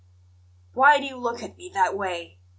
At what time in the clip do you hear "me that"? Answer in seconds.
1.57-1.95